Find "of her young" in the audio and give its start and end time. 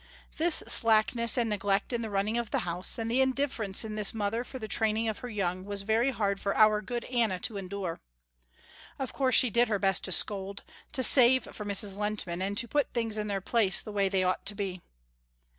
5.07-5.63